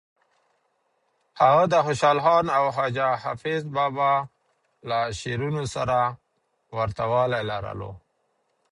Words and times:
هغه 1.41 1.63
د 1.73 1.75
خوشحال 1.85 2.17
خان 2.23 2.45
او 2.57 2.63
خواجه 2.75 3.07
حافظ 3.23 3.61
بابا 3.75 4.13
له 4.89 4.99
شعرونو 5.19 5.63
سره 5.75 5.99
ورته 6.77 7.03
والی 7.11 7.41
لرلو. 7.51 7.91